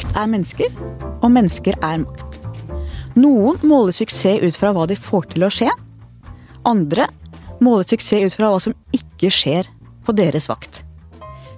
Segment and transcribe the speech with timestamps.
[0.00, 0.76] Makt er mennesker,
[1.20, 2.38] og mennesker er makt.
[3.20, 5.66] Noen måler suksess ut fra hva de får til å skje.
[6.64, 7.04] Andre
[7.60, 9.66] måler suksess ut fra hva som ikke skjer
[10.06, 10.80] på deres vakt.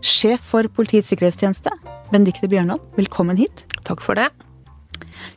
[0.02, 1.70] Sjef for Politiets sikkerhetstjeneste,
[2.10, 3.62] Benedicte Bjørndal, velkommen hit.
[3.86, 4.26] Takk for det.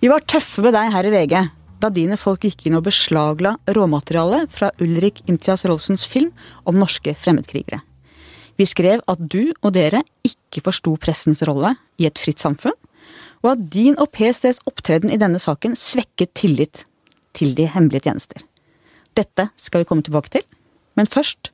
[0.02, 1.36] Vi var tøffe med deg her i VG
[1.86, 6.34] da dine folk gikk inn og beslagla råmateriale fra Ulrik Imtias Rolfsens film
[6.66, 7.84] om norske fremmedkrigere.
[8.58, 12.74] Vi skrev at du og dere ikke forsto pressens rolle i et fritt samfunn,
[13.46, 16.84] og at din og PSTs opptreden i denne saken svekket tillit
[17.38, 18.42] til de hemmelige tjenester.
[19.16, 20.46] Dette skal vi komme tilbake til,
[20.98, 21.52] men først,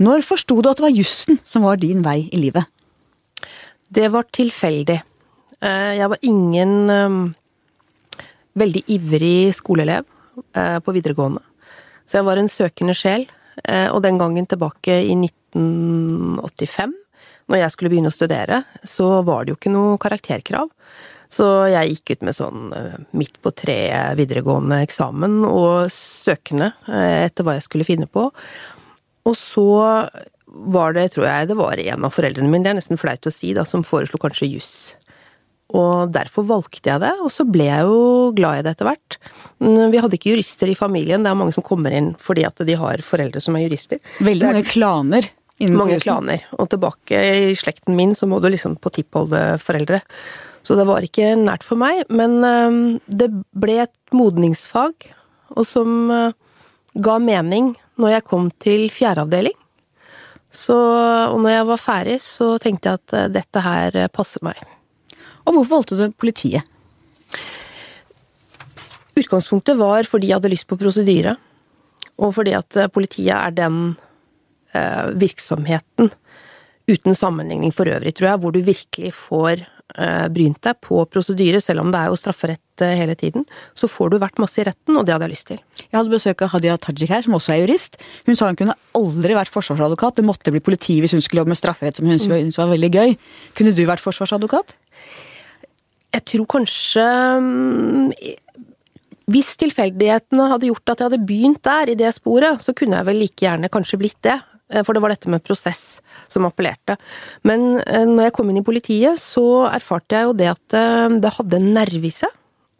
[0.00, 2.64] når forsto du at det var jussen som var din vei i livet?
[3.92, 4.98] Det var tilfeldig.
[5.60, 7.22] Eh, jeg var ingen um,
[8.58, 10.06] veldig ivrig skoleelev
[10.56, 11.42] uh, på videregående.
[12.06, 13.26] Så jeg var en søkende sjel,
[13.68, 16.94] uh, og den gangen tilbake i 1985,
[17.50, 20.70] når jeg skulle begynne å studere, så var det jo ikke noe karakterkrav.
[21.32, 27.46] Så jeg gikk ut med sånn uh, midt på treet videregående eksamen og søkende etter
[27.46, 28.28] hva jeg skulle finne på.
[29.24, 29.68] Og så
[30.54, 33.32] var det, tror jeg, det var en av foreldrene mine, det er nesten flaut å
[33.32, 34.74] si, da, som foreslo kanskje juss.
[35.74, 39.16] Og derfor valgte jeg det, og så ble jeg jo glad i det etter hvert.
[39.64, 42.62] Mm, vi hadde ikke jurister i familien, det er mange som kommer inn fordi at
[42.68, 44.02] de har foreldre som er jurister.
[44.20, 45.30] Veldig mange klaner.
[45.70, 46.44] Mange klaner.
[46.58, 50.02] Og tilbake i slekten min så må du liksom på tippoldeforeldre.
[50.64, 55.10] Så det var ikke nært for meg, men um, det ble et modningsfag,
[55.52, 56.32] og som uh,
[56.96, 59.56] ga mening når jeg kom til fjerde avdeling.
[60.54, 64.62] Så, og når jeg var ferdig, så tenkte jeg at uh, dette her passer meg.
[65.44, 66.64] Og hvorfor valgte du politiet?
[69.14, 71.36] Utgangspunktet var fordi jeg hadde lyst på prosedyre.
[72.22, 73.78] Og fordi at eh, politiet er den
[74.74, 76.12] eh, virksomheten,
[76.90, 79.73] uten sammenligning for øvrig, tror jeg, hvor du virkelig får eh,
[80.32, 83.44] brynt deg på prosedyre, selv om det er jo strafferett eh, hele tiden.
[83.78, 85.60] Så får du vært masse i retten, og det hadde jeg lyst til.
[85.84, 87.98] Jeg hadde besøk av Hadia Tajik her, som også er jurist.
[88.26, 90.18] Hun sa hun kunne aldri vært forsvarsadvokat.
[90.18, 92.90] Det måtte bli politi hvis hun skulle jobbe med strafferett, som hun syntes var veldig
[92.94, 93.14] gøy.
[93.58, 94.74] Kunne du vært forsvarsadvokat?
[96.14, 97.04] Jeg tror kanskje
[97.42, 98.10] mm,
[99.34, 103.08] Hvis tilfeldighetene hadde gjort at jeg hadde begynt der, i det sporet, så kunne jeg
[103.08, 104.38] vel like gjerne kanskje blitt det.
[104.72, 106.00] Eh, for det var dette med prosess
[106.32, 106.96] som appellerte.
[107.46, 111.20] Men eh, når jeg kom inn i politiet, så erfarte jeg jo det at eh,
[111.20, 112.32] det hadde en nerve i seg.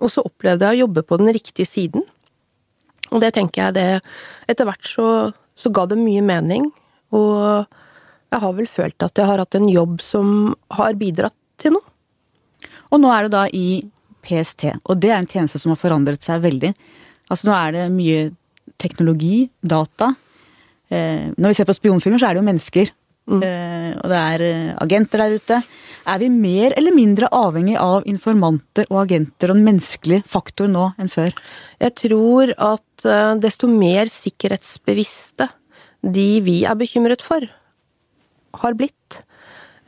[0.02, 2.04] Og så opplevde jeg å jobbe på den riktige siden.
[3.12, 3.88] Og det tenker jeg det
[4.50, 5.08] Etter hvert så,
[5.54, 6.66] så ga det mye mening.
[7.14, 7.66] Og
[8.34, 11.86] jeg har vel følt at jeg har hatt en jobb som har bidratt til noe.
[12.90, 13.84] Og nå er du da i
[14.24, 16.70] PST, og det er en tjeneste som har forandret seg veldig.
[17.30, 18.20] Altså nå er det mye
[18.80, 20.14] teknologi, data.
[20.90, 22.92] Eh, når vi ser på spionfilmer, så er det jo mennesker.
[23.24, 23.40] Mm.
[23.40, 25.60] Eh, og det er eh, agenter der ute.
[26.12, 30.90] Er vi mer eller mindre avhengig av informanter og agenter og den menneskelige faktor nå
[31.00, 31.32] enn før?
[31.80, 33.06] Jeg tror at
[33.40, 35.48] desto mer sikkerhetsbevisste
[36.04, 37.48] de vi er bekymret for,
[38.60, 39.22] har blitt,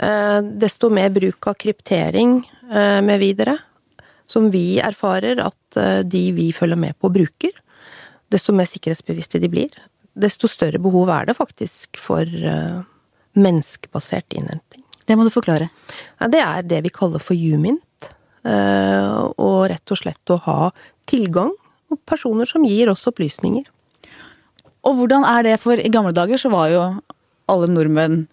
[0.00, 3.54] eh, desto mer bruk av kryptering Eh, med videre,
[4.26, 7.52] som vi erfarer at de vi følger med på, bruker.
[8.32, 9.76] Desto mer sikkerhetsbevisste de blir,
[10.16, 12.80] desto større behov er det faktisk for eh,
[13.36, 14.82] menneskebasert innhenting.
[15.06, 15.68] Det må du forklare.
[16.18, 17.82] Ja, det er det vi kaller for humint.
[18.46, 20.68] Og rett og slett å ha
[21.10, 21.50] tilgang
[21.90, 23.64] på personer som gir oss opplysninger.
[24.86, 26.82] Og hvordan er det, for i gamle dager så var jo
[27.50, 28.24] alle nordmenn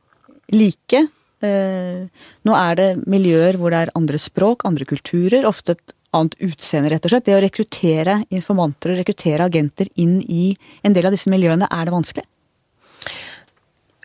[0.53, 1.05] like.
[1.43, 2.05] Eh,
[2.47, 6.91] nå er det miljøer hvor det er andre språk, andre kulturer, ofte et annet utseende,
[6.93, 7.25] rett og slett.
[7.27, 10.53] Det å rekruttere informanter og rekruttere agenter inn i
[10.85, 12.25] en del av disse miljøene, er det vanskelig?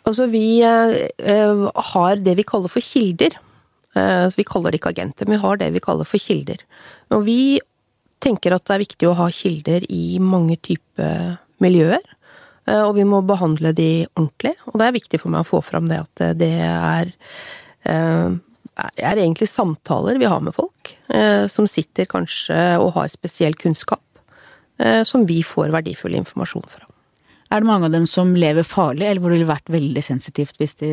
[0.08, 3.36] Altså, vi uh, har det vi kaller for kilder.
[3.96, 6.62] Uh, vi kaller det ikke agenter, men vi har det vi kaller for kilder.
[7.12, 7.40] Og vi
[8.24, 12.02] tenker at det er viktig å ha kilder i mange typer miljøer.
[12.68, 14.56] Eh, og vi må behandle de ordentlig.
[14.66, 17.12] Og det er viktig for meg å få fram det at det er
[18.78, 24.04] er egentlig samtaler vi har med folk, eh, som sitter kanskje og har spesiell kunnskap,
[24.78, 26.84] som vi får verdifull informasjon fra.
[27.50, 30.58] Er det mange av dem som lever farlig, eller hvor det ville vært veldig sensitivt
[30.60, 30.90] hvis de,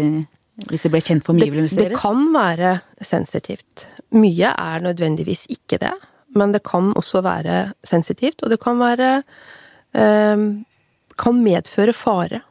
[0.69, 1.93] hvis de ble kjent for omgivelsene deres?
[1.93, 2.71] Det kan være
[3.03, 3.85] sensitivt.
[4.15, 5.93] Mye er nødvendigvis ikke det,
[6.35, 10.49] men det kan også være sensitivt, og det kan være eh,
[11.19, 12.41] kan medføre fare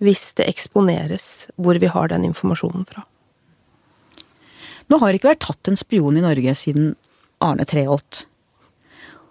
[0.00, 3.04] hvis det eksponeres hvor vi har den informasjonen fra.
[4.90, 6.94] Nå har det ikke vært tatt en spion i Norge siden
[7.44, 8.24] Arne Treholt.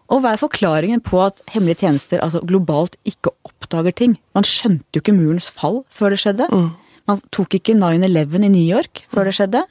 [0.09, 4.15] Og hva er forklaringen på at hemmelige tjenester altså globalt ikke oppdager ting?
[4.33, 6.47] Man skjønte jo ikke murens fall før det skjedde.
[6.49, 6.71] Mm.
[7.09, 9.63] Man tok ikke 9-11 i New York før det skjedde.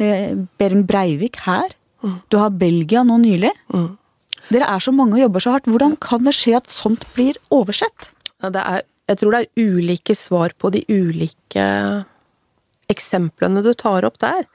[0.00, 1.72] Eh, Behring Breivik her
[2.30, 3.50] Du har Belgia nå nylig.
[3.72, 3.96] Mm.
[4.52, 5.66] Dere er så mange og jobber så hardt.
[5.66, 8.12] Hvordan kan det skje at sånt blir oversett?
[8.44, 11.64] Ja, det er, jeg tror det er ulike svar på de ulike
[12.92, 14.46] eksemplene du tar opp der.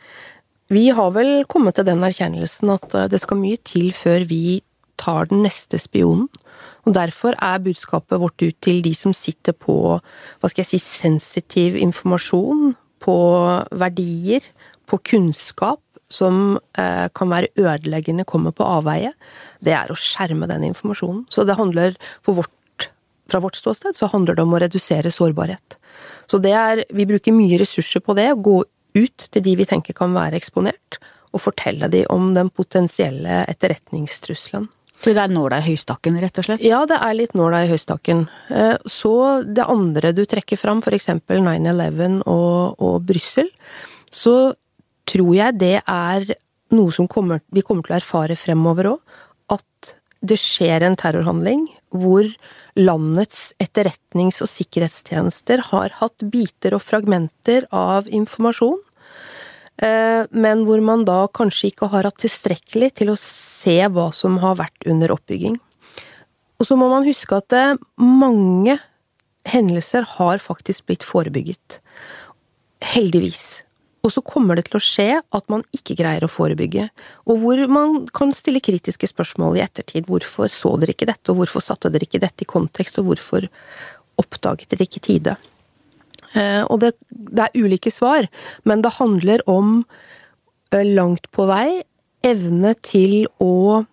[0.72, 4.62] Vi har vel kommet til den erkjennelsen at eh, det skal mye til før vi
[5.02, 6.30] tar den neste spionen.
[6.86, 10.80] Og derfor er budskapet vårt ut til de som sitter på, hva skal jeg si,
[10.82, 13.18] sensitiv informasjon, på
[13.82, 14.46] verdier,
[14.86, 15.82] på kunnskap
[16.12, 19.14] som eh, kan være ødeleggende, kommer på avveie.
[19.64, 21.26] Det er å skjerme den informasjonen.
[21.34, 22.92] Så det handler for vårt,
[23.32, 25.80] fra vårt ståsted, så handler det om å redusere sårbarhet.
[26.32, 28.62] Så det er, vi bruker mye ressurser på det, å gå
[28.98, 31.00] ut til de vi tenker kan være eksponert,
[31.32, 34.68] og fortelle de om den potensielle etterretningstrusselen.
[35.02, 36.62] Fordi det er nåla i høystakken, rett og slett?
[36.66, 38.28] Ja, det er litt nåla i høystakken.
[38.54, 43.50] Eh, så det andre du trekker fram, eksempel 9-11 og, og Brussel,
[44.14, 44.54] så
[45.10, 46.28] tror jeg det er
[46.76, 49.18] noe som kommer, vi kommer til å erfare fremover òg.
[49.58, 52.28] At det skjer en terrorhandling hvor
[52.78, 58.78] landets etterretnings- og sikkerhetstjenester har hatt biter og fragmenter av informasjon,
[59.82, 64.38] eh, men hvor man da kanskje ikke har hatt tilstrekkelig til å se hva som
[64.44, 65.60] har vært under oppbygging.
[66.62, 68.78] Og så må man huske at eh, mange
[69.50, 71.82] hendelser har faktisk blitt forebygget.
[72.82, 73.64] Heldigvis.
[74.02, 76.88] Og så kommer det til å skje at man ikke greier å forebygge,
[77.30, 80.08] og hvor man kan stille kritiske spørsmål i ettertid.
[80.10, 83.46] Hvorfor så dere ikke dette, og hvorfor satte dere ikke dette i kontekst, og hvorfor
[84.22, 85.38] oppdaget dere ikke tide?
[86.34, 88.30] Eh, og det, det er ulike svar,
[88.66, 89.82] men det handler om
[90.74, 91.84] eh, langt på vei
[92.26, 93.84] evne til å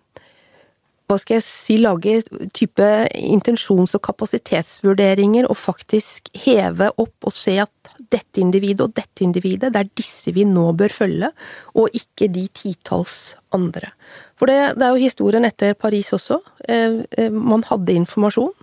[1.09, 2.19] hva skal jeg si, lage
[2.53, 2.85] type
[3.17, 9.71] intensjons- og kapasitetsvurderinger og faktisk heve opp og se at dette individet og dette individet,
[9.73, 11.31] det er disse vi nå bør følge,
[11.73, 13.91] og ikke de titalls andre.
[14.37, 16.39] For det, det er jo historien etter Paris også.
[16.69, 18.53] Eh, eh, man hadde informasjon,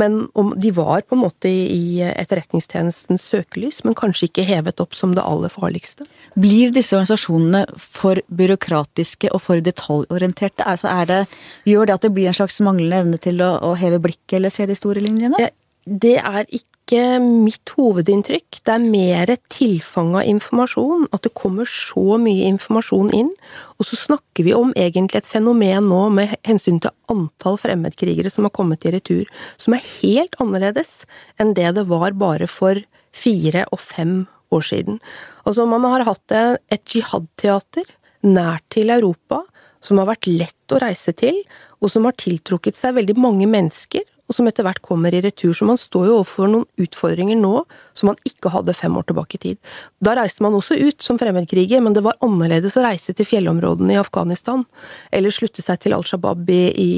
[0.00, 4.96] men om, de var på en måte i etterretningstjenestens søkelys, men kanskje ikke hevet opp
[4.96, 6.08] som det aller farligste.
[6.40, 10.64] Blir disse organisasjonene for byråkratiske og for detaljorienterte?
[10.64, 11.20] Altså er det,
[11.68, 14.54] gjør det at det blir en slags manglende evne til å, å heve blikket eller
[14.54, 15.50] se de store linjene?
[15.84, 16.79] Det er ikke
[17.22, 18.60] mitt hovedinntrykk.
[18.66, 21.06] Det er mer tilfang av informasjon.
[21.14, 23.30] At det kommer så mye informasjon inn.
[23.78, 28.48] Og så snakker vi om egentlig et fenomen nå med hensyn til antall fremmedkrigere som
[28.48, 31.04] har kommet i retur, som er helt annerledes
[31.38, 32.80] enn det det var bare for
[33.12, 35.00] fire og fem år siden.
[35.46, 37.86] Altså, man har hatt et jihad-teater
[38.26, 39.44] nært til Europa,
[39.80, 41.42] som har vært lett å reise til,
[41.80, 45.50] og som har tiltrukket seg veldig mange mennesker, og som etter hvert kommer i retur.
[45.56, 47.64] Så man står jo overfor noen utfordringer nå
[47.98, 49.58] som man ikke hadde fem år tilbake i tid.
[49.98, 53.96] Da reiste man også ut som fremmedkriger, men det var annerledes å reise til fjellområdene
[53.96, 54.62] i Afghanistan,
[55.10, 56.92] eller slutte seg til Al Shabaab i, i,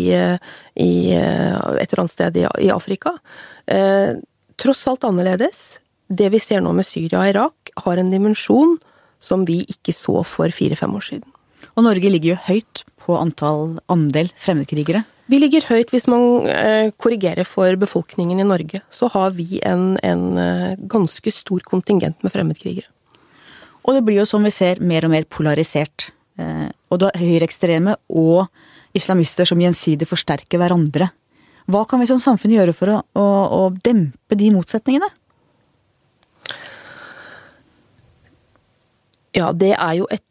[0.76, 3.16] i et eller annet sted i, i Afrika.
[3.64, 4.12] Eh,
[4.60, 5.80] tross alt annerledes.
[6.12, 8.76] Det vi ser nå med Syria og Irak, har en dimensjon
[9.22, 11.28] som vi ikke så for fire-fem år siden.
[11.72, 15.06] Og Norge ligger jo høyt på antall andel fremmedkrigere.
[15.32, 18.82] Vi ligger høyt hvis man eh, korrigerer for befolkningen i Norge.
[18.92, 22.90] Så har vi en, en eh, ganske stor kontingent med fremmedkrigere.
[23.82, 26.10] Og det blir jo som vi ser mer og mer polarisert.
[26.36, 28.44] Eh, og du har høyreekstreme og
[28.98, 31.08] islamister som gjensidig forsterker hverandre.
[31.72, 33.24] Hva kan vi som samfunn gjøre for å, å,
[33.56, 35.08] å dempe de motsetningene?
[39.32, 40.28] Ja, det er jo et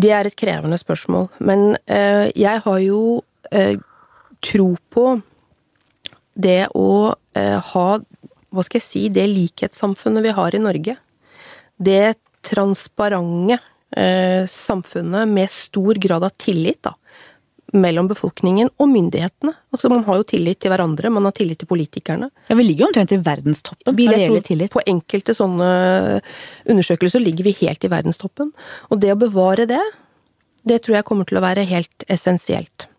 [0.00, 1.26] Det er et krevende spørsmål.
[1.44, 3.20] Men jeg har jo
[3.52, 3.76] eh,
[4.42, 5.06] tro på
[6.34, 7.86] det å eh, ha
[8.52, 10.96] Hva skal jeg si Det likhetssamfunnet vi har i Norge.
[11.76, 13.60] Det transparente
[13.96, 16.92] eh, samfunnet med stor grad av tillit, da.
[17.72, 19.54] Mellom befolkningen og myndighetene.
[19.72, 22.28] Altså Man har jo tillit til hverandre, man har tillit til politikerne.
[22.50, 24.74] Ja, Vi ligger jo omtrent i verdenstoppen når det gjelder tillit.
[24.74, 25.70] På enkelte sånne
[26.68, 28.52] undersøkelser ligger vi helt i verdenstoppen.
[28.90, 29.80] Og det å bevare det,
[30.68, 32.91] det tror jeg kommer til å være helt essensielt.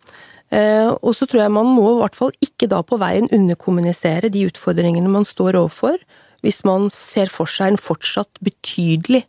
[0.53, 4.29] Eh, og så tror jeg man må i hvert fall ikke da på veien underkommunisere
[4.33, 5.97] de utfordringene man står overfor,
[6.45, 9.23] hvis man ser for seg en fortsatt betydelig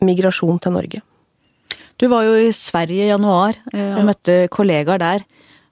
[0.00, 1.02] migrasjon til Norge.
[2.00, 5.26] Du var jo i Sverige i januar eh, og møtte kollegaer der,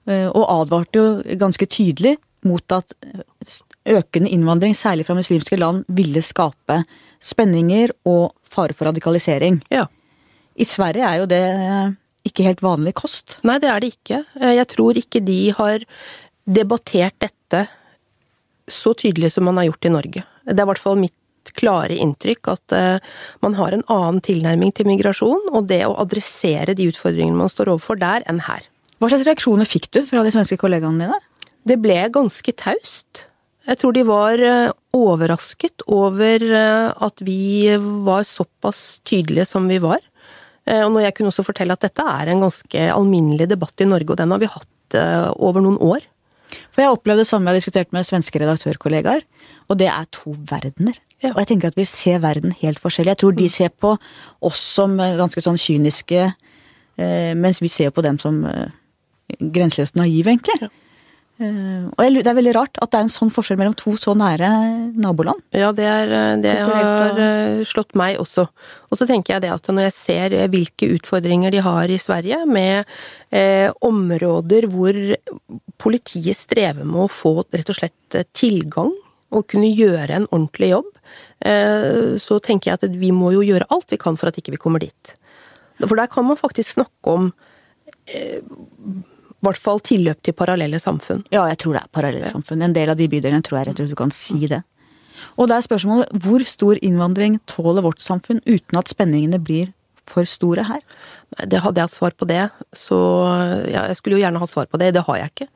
[0.05, 2.93] eh, og advarte jo ganske tydelig mot at
[3.89, 6.83] økende innvandring, særlig fra muslimske land, ville skape
[7.23, 9.63] spenninger og fare for radikalisering.
[9.73, 9.87] Ja.
[10.59, 11.43] I Sverige er jo det
[12.27, 13.37] ikke helt vanlig kost?
[13.47, 14.23] Nei, det er det ikke.
[14.39, 15.85] Eh, jeg tror ikke de har
[16.49, 17.67] debattert dette
[18.69, 20.25] så tydelig som man har gjort i Norge.
[20.45, 22.73] Det er i hvert fall mitt mitt klare inntrykk at
[23.39, 27.71] man har en annen tilnærming til migrasjon, og det å adressere de utfordringene man står
[27.71, 28.65] overfor der, enn her.
[28.99, 31.19] Hva slags reaksjoner fikk du fra de svenske kollegaene dine?
[31.63, 33.23] Det ble ganske taust.
[33.69, 34.43] Jeg tror de var
[34.95, 37.71] overrasket over at vi
[38.03, 40.03] var såpass tydelige som vi var.
[40.69, 44.13] Og når jeg kunne også fortelle at dette er en ganske alminnelig debatt i Norge,
[44.13, 44.97] og den har vi hatt
[45.41, 46.03] over noen år.
[46.73, 49.25] For jeg opplevde det samme jeg har diskutert med svenske redaktørkollegaer,
[49.69, 50.97] og det er to verdener.
[51.23, 51.31] Ja.
[51.31, 53.15] Og jeg tenker at vi ser verden helt forskjellig.
[53.15, 53.53] Jeg tror de mm.
[53.55, 53.95] ser på
[54.45, 56.27] oss som ganske sånn kyniske,
[57.39, 58.43] mens vi ser på dem som
[59.39, 60.57] grenseløst naive, egentlig.
[60.61, 60.69] Ja.
[61.39, 64.11] Uh, og det er veldig rart at det er en sånn forskjell mellom to så
[64.17, 64.49] nære
[64.99, 65.39] naboland.
[65.55, 68.43] Ja, det, er, eh, det har uh, slått meg også.
[68.91, 72.41] Og så tenker jeg det at når jeg ser hvilke utfordringer de har i Sverige,
[72.43, 72.83] med
[73.31, 74.97] eh, områder hvor
[75.79, 78.91] politiet strever med å få rett og slett tilgang
[79.29, 80.89] og kunne gjøre en ordentlig jobb,
[82.19, 84.59] så tenker jeg at vi må jo gjøre alt vi kan for at ikke vi
[84.59, 85.13] kommer dit.
[85.85, 87.29] For der kan man faktisk snakke om
[89.39, 91.23] i hvert fall tilløp til parallelle samfunn.
[91.31, 92.63] Ja, jeg tror det er parallelle samfunn.
[92.65, 94.61] En del av de bydelene tror jeg rett og slett du kan si det.
[95.39, 99.71] Og da er spørsmålet hvor stor innvandring tåler vårt samfunn uten at spenningene blir
[100.09, 100.81] for store her?
[101.37, 102.97] Nei, det hadde jeg hatt svar på det, så
[103.69, 105.49] ja, jeg skulle jo gjerne hatt svar på det, det har jeg ikke.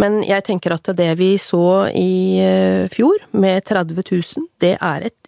[0.00, 5.10] Men jeg tenker at det vi så i eh, fjor, med 30 000, det er
[5.10, 5.18] et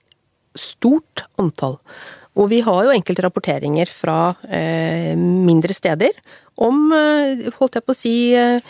[0.59, 1.77] stort antall.
[2.41, 6.17] Og vi har jo enkelte rapporteringer fra eh, mindre steder
[6.57, 8.61] om, eh, holdt jeg på å si, eh,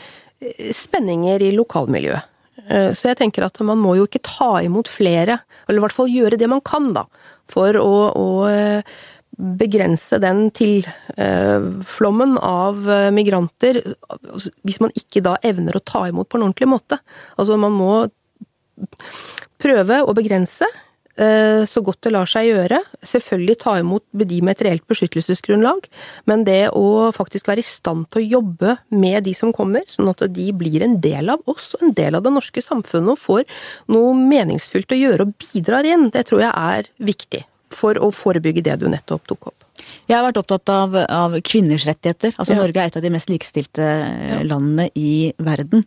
[0.75, 2.23] spenninger i lokalmiljøet.
[2.69, 5.97] Eh, så jeg tenker at man må jo ikke ta imot flere, eller i hvert
[5.97, 7.07] fall gjøre det man kan, da,
[7.49, 8.29] for å, å
[9.33, 12.77] begrense den tilflommen av
[13.11, 13.81] migranter,
[14.62, 16.99] hvis man ikke da evner å ta imot på en ordentlig måte.
[17.41, 18.11] Altså man må
[19.59, 20.69] prøve å begrense,
[21.12, 22.78] så godt det lar seg gjøre.
[23.04, 25.85] Selvfølgelig ta imot de med et reelt beskyttelsesgrunnlag,
[26.31, 30.09] men det å faktisk være i stand til å jobbe med de som kommer, sånn
[30.09, 33.21] at de blir en del av oss og en del av det norske samfunnet og
[33.21, 33.45] får
[33.92, 38.64] noe meningsfylt å gjøre og bidrar inn, det tror jeg er viktig for å forebygge
[38.66, 39.66] det du nettopp tok opp.
[40.09, 42.35] Jeg har vært opptatt av, av kvinners rettigheter.
[42.37, 42.61] Altså ja.
[42.61, 43.87] Norge er et av de mest likestilte
[44.47, 45.87] landene i verden.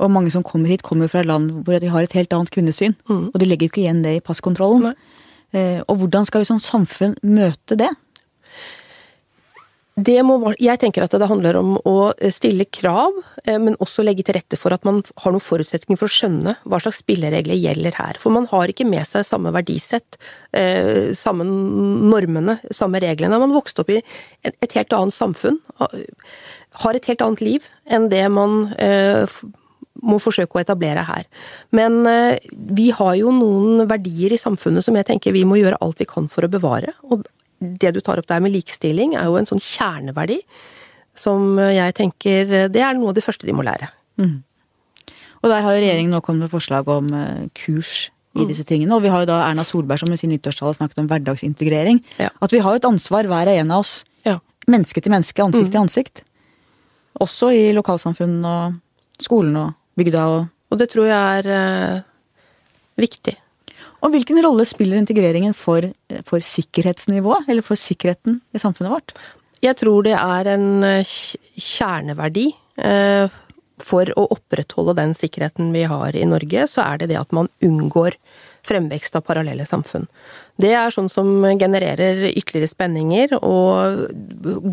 [0.00, 2.96] Og mange som kommer hit, kommer fra land hvor de har et helt annet kvinnesyn.
[3.10, 3.24] Mm.
[3.30, 4.94] Og de legger jo ikke igjen det i passkontrollen.
[5.52, 7.90] Eh, og hvordan skal vi som samfunn møte det?
[10.00, 14.22] Det må, jeg tenker at det handler om å stille krav, eh, men også legge
[14.24, 17.98] til rette for at man har noen forutsetninger for å skjønne hva slags spilleregler gjelder
[17.98, 18.20] her.
[18.22, 20.16] For man har ikke med seg samme verdisett,
[20.56, 23.42] eh, samme normene, samme reglene.
[23.42, 24.00] Man vokste opp i
[24.46, 28.70] et helt annet samfunn, har et helt annet liv enn det man
[30.06, 31.26] må forsøke å etablere her.
[31.76, 35.80] Men eh, vi har jo noen verdier i samfunnet som jeg tenker vi må gjøre
[35.84, 36.94] alt vi kan for å bevare.
[37.10, 37.26] Og
[37.60, 40.40] det du tar opp der med likestilling er jo en sånn kjerneverdi
[41.18, 43.90] som jeg tenker eh, det er noe av det første de må lære.
[44.20, 44.38] Mm.
[45.40, 48.48] Og der har jo regjeringen nå kommet med forslag om eh, kurs i mm.
[48.50, 48.94] disse tingene.
[48.96, 52.02] Og vi har jo da Erna Solberg som i sin nyttårstale snakket om hverdagsintegrering.
[52.20, 52.30] Ja.
[52.44, 53.94] At vi har jo et ansvar hver og en av oss.
[54.28, 54.38] Ja.
[54.70, 55.72] Menneske til menneske, ansikt mm.
[55.74, 56.24] til ansikt.
[57.20, 58.78] Også i lokalsamfunn og
[59.20, 62.02] skolen og bygda og Og det tror jeg er uh,
[62.94, 63.34] viktig.
[64.00, 65.82] Og hvilken rolle spiller integreringen for,
[66.24, 69.12] for sikkerhetsnivået, eller for sikkerheten i samfunnet vårt?
[69.60, 71.16] Jeg tror det er en eh,
[71.58, 72.46] kjerneverdi.
[73.80, 77.50] For å opprettholde den sikkerheten vi har i Norge, så er det det at man
[77.60, 78.16] unngår
[78.66, 80.06] fremvekst av parallelle samfunn.
[80.60, 84.10] Det er sånn som genererer ytterligere spenninger, og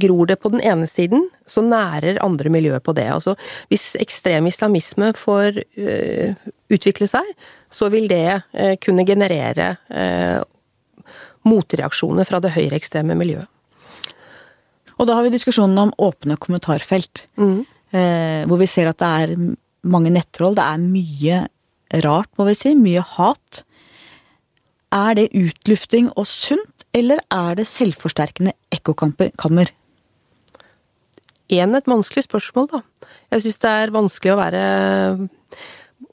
[0.01, 3.08] gror det på den ene siden, så nærer andre miljøer på det.
[3.13, 3.38] Altså
[3.72, 7.29] hvis ekstrem islamisme får uh, utvikle seg,
[7.74, 10.41] så vil det uh, kunne generere uh,
[11.48, 13.48] motreaksjoner fra det høyreekstreme miljøet.
[14.98, 17.27] Og da har vi diskusjonen om åpne kommentarfelt.
[17.38, 17.65] Mm.
[18.50, 19.29] hvor vi ser at det er
[19.88, 21.38] mange nettroll, det er mye
[22.03, 22.74] rart, må vi si.
[22.75, 23.63] Mye hat.
[24.94, 29.72] Er det utlufting og sunt, eller er det selvforsterkende ekkokammer?
[31.48, 32.82] Igjen et vanskelig spørsmål, da.
[33.32, 34.63] Jeg syns det er vanskelig å være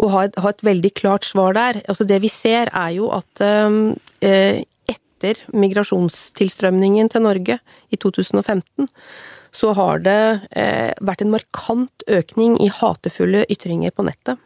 [0.02, 1.80] å ha et, ha et, veldig klart svar der.
[1.90, 7.58] Altså det vi ser er jo at eh, etter migrasjonstilstrømningen til Norge
[7.94, 8.88] i 2015,
[9.54, 10.22] så har det
[10.58, 14.40] eh, vært en markant økning i hatefulle ytringer på nettet.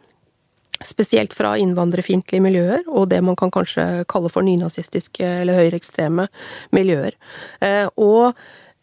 [0.79, 6.29] Spesielt fra innvandrerfiendtlige miljøer, og det man kan kanskje kalle for nynazistiske eller høyreekstreme
[6.75, 7.17] miljøer.
[7.59, 8.31] Eh, og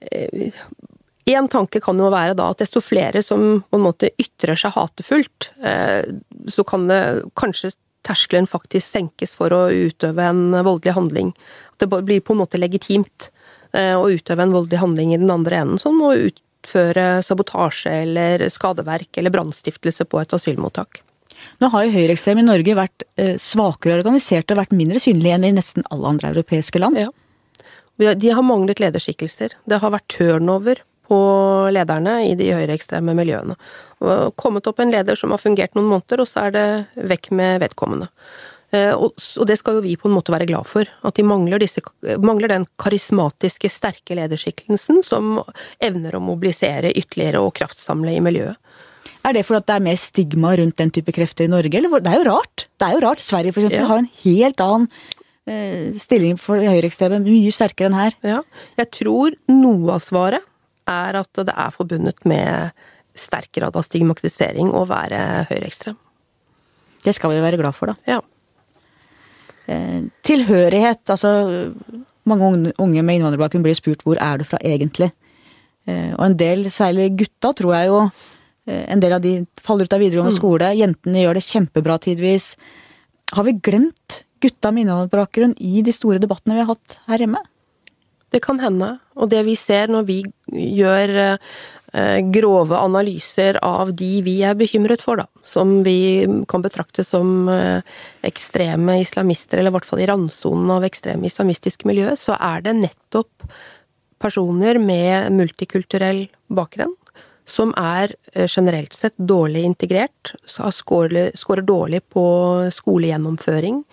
[0.05, 4.61] én eh, tanke kan jo være da at desto flere som på en måte ytrer
[4.61, 6.05] seg hatefullt, eh,
[6.53, 7.01] så kan det
[7.41, 7.73] kanskje
[8.05, 11.33] terskelen faktisk senkes for å utøve en voldelig handling.
[11.73, 13.31] At det blir på en måte legitimt
[13.77, 19.19] å utøve en voldelig handling i den andre enden, som å utføre sabotasje eller skadeverk
[19.19, 21.03] eller brannstiftelse på et asylmottak.
[21.63, 23.07] Nå har jo høyreekstreme i Norge vært
[23.43, 27.01] svakere organisert og vært mindre synlige enn i nesten alle andre europeiske land.
[27.01, 27.11] Ja.
[27.97, 29.57] De har manglet lederskikkelser.
[29.65, 31.19] Det har vært turnover på
[31.73, 33.57] lederne i de høyreekstreme miljøene.
[34.05, 36.67] Og kommet opp en leder som har fungert noen måneder, og så er det
[37.13, 38.11] vekk med vedkommende.
[38.75, 40.91] Eh, og det skal jo vi på en måte være glad for.
[41.07, 41.83] At de mangler, disse,
[42.23, 45.39] mangler den karismatiske, sterke lederskikkelsen som
[45.83, 48.59] evner å mobilisere ytterligere og kraftsamle i miljøet.
[49.27, 52.03] Er det fordi det er mer stigma rundt den type krefter i Norge, eller?
[52.03, 52.67] Det er jo rart.
[52.79, 53.23] Det er jo rart.
[53.25, 53.89] Sverige for eksempel ja.
[53.91, 54.89] har en helt annen
[55.51, 58.19] eh, stilling for høyreekstreme, mye sterkere enn her.
[58.27, 58.43] Ja.
[58.79, 60.47] Jeg tror noe av svaret
[60.87, 62.77] er at det er forbundet med
[63.19, 65.19] sterk grad av stigmatisering å være
[65.51, 65.97] høyreekstrem.
[67.03, 68.17] Det skal vi være glad for, da.
[68.17, 68.21] Ja.
[69.67, 71.73] Eh, tilhørighet, altså
[72.27, 75.11] mange unge med innvandrerbakgrunn blir spurt hvor er du fra egentlig?
[75.87, 78.01] Eh, og en del, særlig gutta, tror jeg jo,
[78.67, 80.39] en del av de faller ut av videregående mm.
[80.41, 80.71] skole.
[80.75, 82.53] Jentene gjør det kjempebra tidvis.
[83.35, 87.43] Har vi glemt gutta med innvandrerbakgrunn i de store debattene vi har hatt her hjemme?
[88.35, 88.97] Det kan hende.
[89.17, 90.19] Og det vi ser når vi
[90.77, 97.07] gjør eh, grove analyser av de vi er bekymret for, da, som vi kan betrakte
[97.07, 97.97] som eh,
[98.27, 102.77] ekstreme islamister, eller i hvert fall i randsonen av ekstreme islamistiske miljø, så er det
[102.83, 103.49] nettopp
[104.23, 106.95] personer med multikulturell bakgrunn
[107.47, 112.27] som er eh, generelt sett dårlig integrert, scorer dårlig på
[112.75, 113.85] skolegjennomføring,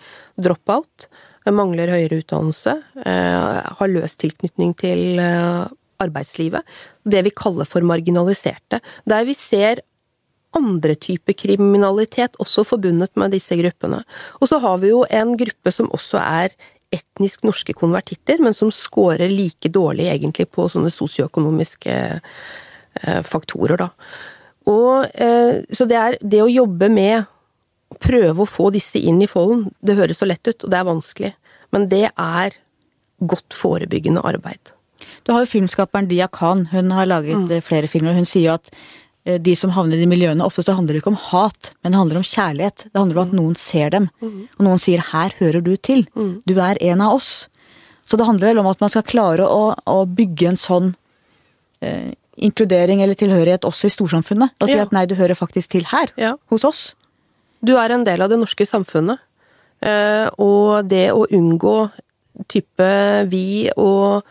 [0.42, 1.08] drop-out,
[1.52, 5.64] mangler høyere utdannelse, eh, har løs tilknytning til eh,
[6.02, 6.64] arbeidslivet.
[7.04, 8.80] Det vi kaller for marginaliserte.
[9.08, 9.84] Der vi ser
[10.54, 14.04] andre typer kriminalitet også forbundet med disse gruppene.
[14.40, 16.54] Og så har vi jo en gruppe som også er
[16.94, 21.96] etnisk norske konvertitter, men som scorer like dårlig egentlig på sånne sosioøkonomiske
[23.26, 23.88] faktorer, da.
[24.70, 25.10] Og,
[25.76, 27.26] så det er det å jobbe med
[28.02, 29.68] prøve å få disse inn i folden.
[29.84, 31.32] Det høres så lett ut, og det er vanskelig.
[31.74, 32.56] Men det er
[33.24, 34.74] godt forebyggende arbeid.
[35.24, 36.68] Du har jo filmskaperen Dia Khan.
[36.72, 37.48] Hun har laget mm.
[37.52, 38.16] Eh, flere filmer.
[38.16, 38.70] Hun sier jo at
[39.26, 41.94] eh, de som havner i de miljøene, ofte så handler det ikke om hat, men
[41.94, 42.86] det handler om kjærlighet.
[42.90, 43.38] Det handler om at mm.
[43.40, 44.36] noen ser dem, mm.
[44.58, 46.06] og noen sier 'her hører du til'.
[46.14, 46.34] Mm.
[46.46, 47.48] Du er en av oss.
[48.04, 50.90] Så det handler vel om at man skal klare å, å bygge en sånn
[51.80, 54.54] eh, inkludering eller tilhørighet også i storsamfunnet.
[54.60, 54.86] Og si ja.
[54.86, 56.34] at nei, du hører faktisk til her, ja.
[56.50, 56.82] hos oss.
[57.64, 59.22] Du er en del av det norske samfunnet.
[59.84, 61.76] Eh, og det å unngå
[62.50, 62.88] type
[63.30, 64.24] vi og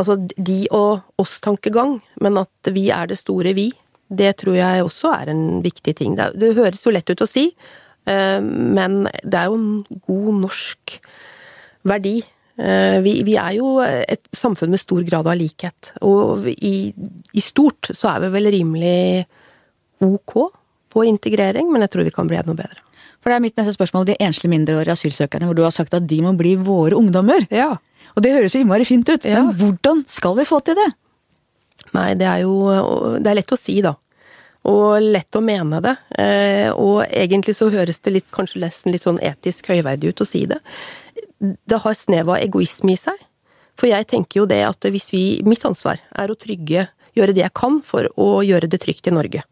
[0.00, 3.66] Altså de og oss-tankegang, men at vi er det store vi,
[4.08, 6.14] det tror jeg også er en viktig ting.
[6.16, 7.50] Det, det høres jo lett ut å si,
[8.08, 10.94] eh, men det er jo en god norsk
[11.90, 12.14] verdi.
[12.60, 16.90] Eh, vi, vi, er jo et samfunn med stor grad av likhet, og i,
[17.32, 19.24] i stort så er vi vel rimelig
[20.04, 20.34] ok
[20.90, 22.82] på integrering, men jeg tror vi kan bli enda bedre.
[23.20, 26.08] For det er mitt neste spørsmål, de enslige mindreårige asylsøkerne, hvor du har sagt at
[26.08, 27.46] de må bli våre ungdommer.
[27.52, 27.74] Ja.
[28.16, 29.42] Og det høres jo innmari fint ut, ja.
[29.44, 30.88] men hvordan skal vi få til det?
[31.96, 32.54] Nei, det er jo
[33.18, 33.94] Det er lett å si, da.
[34.68, 35.94] Og lett å mene det.
[36.20, 40.28] Eh, og egentlig så høres det litt, kanskje nesten litt sånn etisk høyverdig ut å
[40.28, 40.60] si det.
[41.40, 43.16] Det har snev av egoisme i seg.
[43.80, 47.44] For jeg tenker jo det at hvis vi Mitt ansvar er å trygge, gjøre det
[47.46, 49.42] jeg kan for å gjøre det trygt i Norge.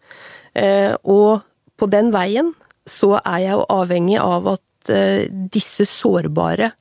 [0.54, 1.40] Eh, og
[1.78, 2.52] på den veien
[2.88, 6.72] så er jeg jo avhengig av at eh, disse sårbare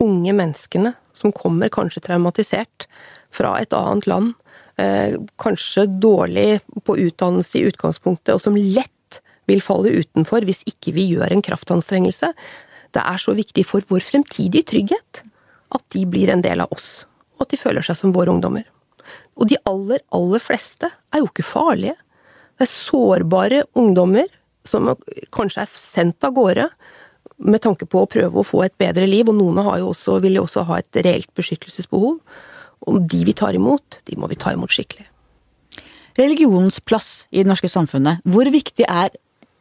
[0.00, 2.86] unge menneskene som kommer kanskje traumatisert
[3.34, 4.32] fra et annet land,
[4.80, 10.94] eh, kanskje dårlig på utdannelse i utgangspunktet, og som lett vil falle utenfor hvis ikke
[10.96, 12.32] vi gjør en kraftanstrengelse.
[12.94, 15.22] Det er så viktig for vår fremtidige trygghet
[15.70, 17.04] at de blir en del av oss,
[17.38, 18.66] og at de føler seg som våre ungdommer.
[19.38, 21.96] Og de aller, aller fleste er jo ikke farlige.
[22.58, 24.26] Det er sårbare ungdommer
[24.68, 24.90] som
[25.32, 26.66] kanskje er sendt av gårde
[27.40, 30.18] med tanke på å prøve å få et bedre liv, og noen har jo også,
[30.20, 32.18] vil jo også ha et reelt beskyttelsesbehov.
[32.90, 35.06] Og de vi tar imot, de må vi ta imot skikkelig.
[36.18, 38.20] Religionens plass i det norske samfunnet.
[38.28, 39.14] Hvor viktig er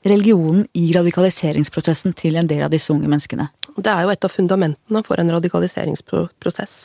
[0.08, 3.50] religionen i radikaliseringsprosessen til en del av disse unge menneskene?
[3.80, 6.76] Det er jo et av fundamentene for en radikaliseringsprosess.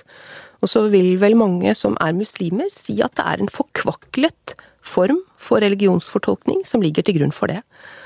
[0.63, 5.21] Og så vil vel mange som er muslimer si at det er en forkvaklet form
[5.41, 7.61] for religionsfortolkning som ligger til grunn for det.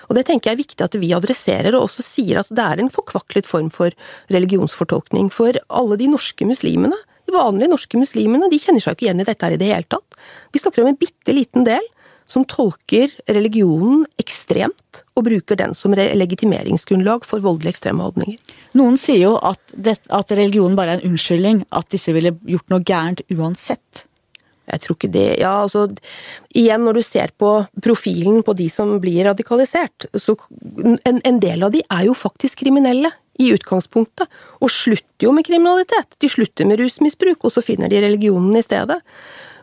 [0.09, 2.81] Og det tenker jeg er viktig at vi adresserer, og også sier at det er
[2.81, 3.95] en forkvaklet form for
[4.33, 5.29] religionsfortolkning.
[5.35, 6.97] For alle de norske muslimene,
[7.29, 9.69] de vanlige norske muslimene, de kjenner seg jo ikke igjen i dette her i det
[9.69, 10.19] hele tatt.
[10.55, 11.85] Vi snakker om en bitte liten del
[12.29, 18.37] som tolker religionen ekstremt, og bruker den som legitimeringsgrunnlag for voldelige ekstreme holdninger.
[18.79, 22.69] Noen sier jo at, det, at religionen bare er en unnskyldning, at disse ville gjort
[22.73, 24.05] noe gærent uansett.
[24.69, 25.87] Jeg tror ikke det Ja, altså
[26.53, 30.37] Igjen, når du ser på profilen på de som blir radikalisert, så
[31.09, 34.27] en, en del av de er jo faktisk kriminelle i utgangspunktet,
[34.59, 36.17] og slutter jo med kriminalitet.
[36.19, 38.99] De slutter med rusmisbruk, og så finner de religionen i stedet.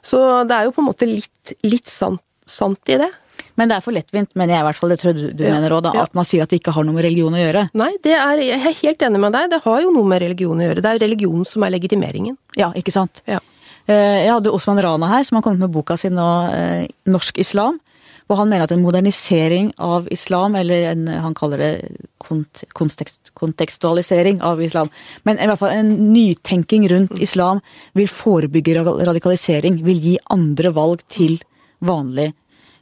[0.06, 3.12] Så det er jo på en måte litt, litt sant, sant, i det.
[3.60, 5.54] Men det er for lettvint, mener jeg i hvert fall, det tror du, du ja,
[5.56, 6.06] mener òg, ja.
[6.08, 7.66] at man sier at det ikke har noe med religion å gjøre.
[7.78, 10.62] Nei, det er, jeg er helt enig med deg, det har jo noe med religion
[10.62, 10.84] å gjøre.
[10.84, 12.38] Det er religionen som er legitimeringen.
[12.60, 13.24] Ja, ikke sant.
[13.30, 13.42] Ja.
[13.86, 17.42] Eh, jeg hadde Osman Rana her, som har kommet med boka si nå, eh, 'Norsk
[17.44, 17.80] islam'.
[18.26, 24.42] Hvor han mener at en modernisering av islam, eller en, han kaller det kontekst, kontekstualisering
[24.42, 24.90] av islam,
[25.24, 27.22] men i hvert fall en nytenking rundt mm.
[27.22, 27.62] islam
[27.94, 31.38] vil forebygge radikalisering, vil gi andre valg til
[31.84, 32.34] vanlige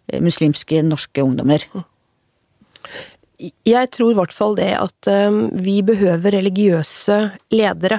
[0.07, 1.65] eh, muslimske norske ungdommer.
[3.65, 5.07] Jeg tror i hvert fall det at
[5.59, 7.17] vi behøver religiøse
[7.51, 7.97] ledere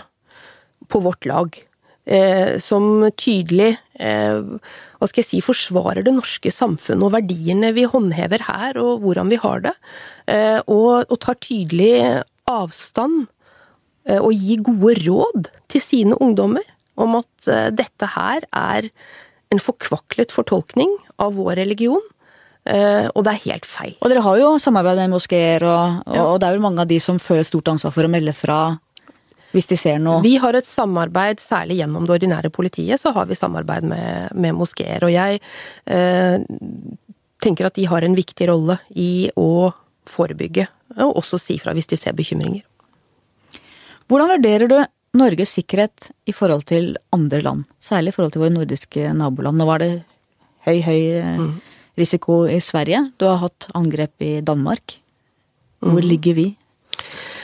[0.88, 1.58] på vårt lag
[2.04, 4.40] eh, som tydelig eh,
[4.98, 9.32] hva skal jeg si, forsvarer det norske samfunnet og verdiene vi håndhever her, og hvordan
[9.32, 9.74] vi har det.
[10.30, 13.26] Eh, og, og, tar tydelig avstand
[14.08, 16.64] eh, og gir gode råd til sine ungdommer
[17.00, 18.90] om at eh, dette her er
[19.54, 20.90] en forkvaklet fortolkning
[21.22, 22.02] av vår religion.
[22.64, 23.92] Uh, og det er helt feil.
[24.00, 26.24] Og dere har jo samarbeid med moskeer, og, og, ja.
[26.24, 28.58] og, det er vel mange av de som føler stort ansvar for å melde fra
[29.54, 33.28] hvis de ser noe Vi har et samarbeid, særlig gjennom det ordinære politiet, så har
[33.30, 35.04] vi samarbeid med, med moskeer.
[35.06, 35.38] Og jeg
[35.86, 36.40] eh,
[37.44, 39.70] tenker at de har en viktig rolle i å
[40.10, 40.66] forebygge,
[40.98, 42.64] og også si fra hvis de ser bekymringer.
[44.10, 44.76] Hvordan vurderer du
[45.14, 49.60] Norges sikkerhet i forhold til andre land, særlig i forhold til våre nordiske naboland?
[49.60, 49.92] Nå var det
[50.66, 51.54] høy, høy eh, mm.
[52.00, 53.04] risiko i Sverige.
[53.18, 54.98] Du har hatt angrep i Danmark.
[55.84, 56.10] Hvor mm.
[56.10, 56.48] ligger vi?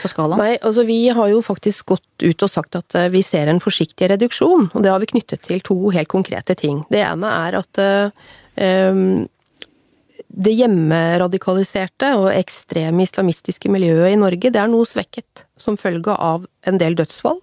[0.01, 0.41] på skalaen?
[0.41, 3.61] Nei, altså vi har jo faktisk gått ut og sagt at eh, vi ser en
[3.63, 6.83] forsiktig reduksjon, og det har vi knyttet til to helt konkrete ting.
[6.91, 9.03] Det ene er at um,
[10.31, 16.47] det hjemmeradikaliserte og ekstreme islamistiske miljøet i Norge, det er noe svekket som følge av
[16.67, 17.41] en del dødsfall.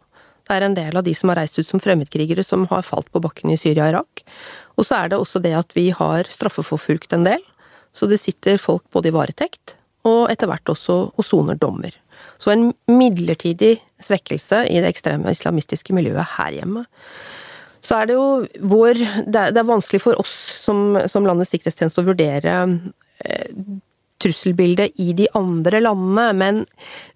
[0.49, 3.11] Det er en del av de som har reist ut som fremmedkrigere som har falt
[3.13, 4.23] på bakken i Syria og Irak.
[4.81, 7.43] Og så er det også det at vi har straffeforfulgt en del.
[7.93, 9.77] Så det sitter folk både i varetekt
[10.09, 11.93] og etter hvert også og soner dommer.
[12.39, 16.85] Så en midlertidig svekkelse i det ekstreme islamistiske miljøet her hjemme.
[17.85, 22.09] Så er det jo vår Det er, vanskelig for oss som, som landets sikkerhetstjeneste å
[22.09, 22.55] vurdere
[23.25, 23.53] eh,
[24.23, 26.65] trusselbildet i de andre landene, men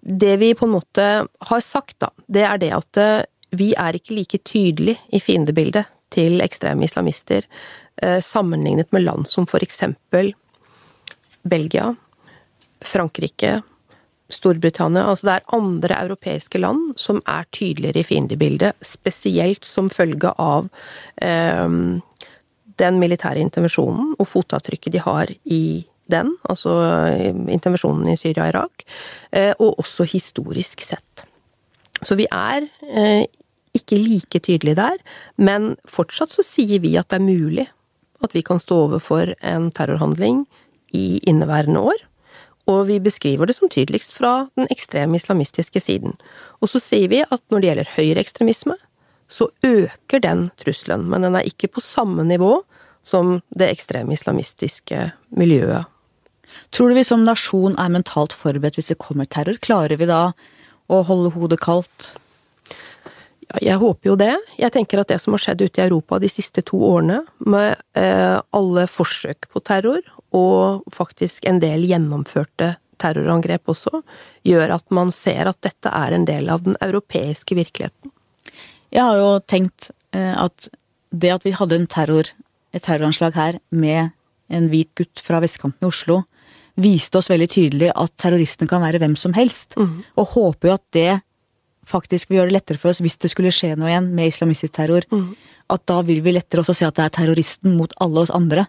[0.01, 1.07] det vi på en måte
[1.49, 5.89] har sagt, da, det er det at eh, vi er ikke like tydelige i fiendebildet
[6.13, 7.45] til ekstreme islamister
[8.01, 10.33] eh, sammenlignet med land som for eksempel
[11.43, 11.91] Belgia,
[12.83, 13.59] Frankrike,
[14.31, 15.03] Storbritannia.
[15.09, 20.69] Altså det er andre europeiske land som er tydeligere i fiendebildet, spesielt som følge av
[21.21, 21.67] eh,
[22.81, 25.63] den militære intervensjonen og fotavtrykket de har i
[26.11, 26.73] den, altså
[27.51, 28.85] intervensjonen i Syria og Irak,
[29.31, 31.25] eh, og også historisk sett.
[32.03, 33.25] Så vi er eh,
[33.77, 34.97] ikke like tydelige der,
[35.37, 37.67] men fortsatt så sier vi at det er mulig
[38.23, 40.45] at vi kan stå overfor en terrorhandling
[40.95, 42.03] i inneværende år
[42.69, 46.15] og vi beskriver det som tydeligst fra den ekstreme islamistiske siden.
[46.63, 48.77] Og så sier vi at når det gjelder høyreekstremisme,
[49.27, 52.61] så øker den trusselen, men den er ikke på samme nivå
[53.03, 55.89] som det ekstreme islamistiske miljøet.
[56.73, 59.59] Tror du vi som nasjon er mentalt forberedt hvis det kommer terror?
[59.61, 60.33] Klarer vi da
[60.91, 62.13] å holde hodet kaldt?
[63.49, 64.33] Ja, jeg håper jo det.
[64.57, 67.75] Jeg tenker at det som har skjedd ute i Europa de siste to årene, med
[67.99, 70.01] eh, alle forsøk på terror
[70.33, 74.01] og faktisk en del gjennomførte terrorangrep også,
[74.47, 78.13] gjør at man ser at dette er en del av den europeiske virkeligheten.
[78.93, 80.69] Jeg har jo tenkt eh, at
[81.13, 82.29] det at vi hadde en terror,
[82.73, 84.13] et terroranslag her med
[84.53, 86.23] en hvit gutt fra vestkanten i Oslo,
[86.79, 89.77] viste oss veldig tydelig at terroristen kan være hvem som helst.
[89.77, 90.01] Mm.
[90.17, 91.11] Og håper jo at det
[91.89, 94.75] faktisk vil gjøre det lettere for oss hvis det skulle skje noe igjen med islamistisk
[94.77, 95.05] terror.
[95.11, 95.33] Mm.
[95.73, 98.65] At da vil vi lettere også se at det er terroristen mot alle oss andre.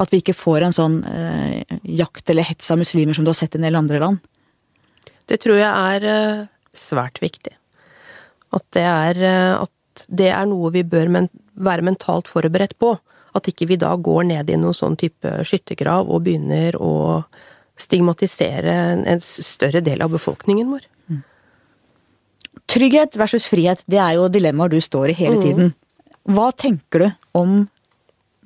[0.00, 3.38] At vi ikke får en sånn eh, jakt eller hets av muslimer som du har
[3.38, 4.22] sett i en del andre land.
[5.28, 6.42] Det tror jeg er eh,
[6.76, 7.52] svært viktig.
[8.56, 12.96] At det er, eh, at det er noe vi bør men, være mentalt forberedt på.
[13.36, 17.22] At ikke vi da går ned i noen sånn type skyttergrav og begynner å
[17.80, 18.74] stigmatisere
[19.08, 20.88] en større del av befolkningen vår.
[21.08, 21.22] Mm.
[22.70, 25.46] Trygghet versus frihet, det er jo dilemmaer du står i hele mm.
[25.46, 25.72] tiden.
[26.28, 27.08] Hva tenker du
[27.40, 27.56] om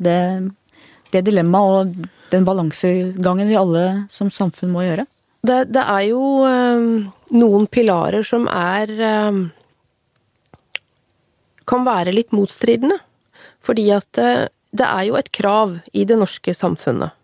[0.01, 0.21] det
[1.15, 5.07] det dilemmaet og den balansegangen vi alle som samfunn må gjøre?
[5.47, 7.07] Det, det er jo øh,
[7.39, 9.39] noen pilarer som er øh,
[11.71, 12.99] kan være litt motstridende.
[13.67, 14.47] Fordi at øh,
[14.77, 17.15] det er jo et krav i det norske samfunnet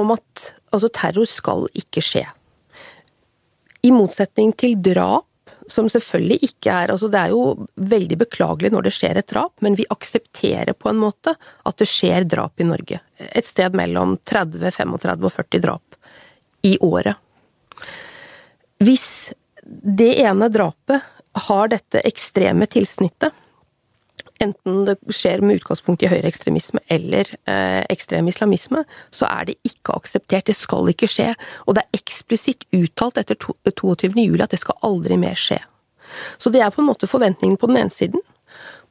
[0.00, 2.26] om at altså, terror skal ikke skje.
[3.86, 5.24] I motsetning til drap,
[5.70, 9.54] som selvfølgelig ikke er Altså, det er jo veldig beklagelig når det skjer et drap,
[9.64, 13.00] men vi aksepterer på en måte at det skjer drap i Norge.
[13.18, 15.98] Et sted mellom 30, 35 og 40 drap
[16.66, 17.16] i året.
[18.82, 19.32] Hvis
[19.66, 21.02] det ene drapet
[21.46, 23.34] har dette ekstreme tilsnittet,
[24.42, 29.96] enten det skjer med utgangspunkt i høyreekstremisme eller eh, ekstrem islamisme, så er det ikke
[29.96, 30.46] akseptert.
[30.48, 31.32] Det skal ikke skje.
[31.66, 34.12] Og det er eksplisitt uttalt etter 22.
[34.16, 35.60] juli at det skal aldri mer skje.
[36.38, 38.22] Så det er på en måte forventningen på den ene siden.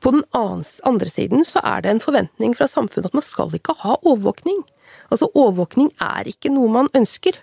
[0.04, 3.78] På den andre siden så er det en forventning fra samfunnet at man skal ikke
[3.82, 4.64] ha overvåkning.
[5.10, 7.38] Altså overvåkning er ikke noe man ønsker.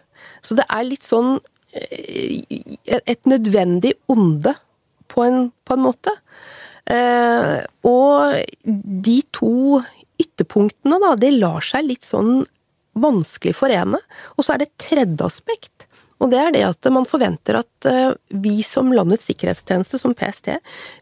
[0.44, 1.38] Så det er litt sånn
[1.72, 2.42] eh,
[3.00, 4.54] et nødvendig onde
[5.12, 6.14] på en, på en måte.
[6.90, 8.40] Eh, og
[8.74, 9.82] de to
[10.22, 12.42] ytterpunktene, da, det lar seg litt sånn
[12.98, 14.00] vanskelig forene.
[14.36, 15.86] Og så er det et tredje aspekt.
[16.22, 18.14] Og det er det at man forventer at eh,
[18.44, 20.52] vi som landets sikkerhetstjeneste, som PST,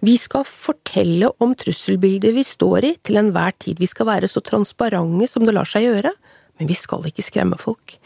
[0.07, 3.81] vi skal fortelle om trusselbilder vi står i til enhver tid.
[3.83, 6.14] Vi skal være så transparente som det lar seg gjøre,
[6.61, 7.99] men vi skal ikke skremme folk.